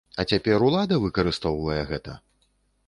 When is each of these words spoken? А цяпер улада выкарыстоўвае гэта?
А 0.21 0.23
цяпер 0.31 0.65
улада 0.69 0.99
выкарыстоўвае 1.05 1.81
гэта? 1.93 2.21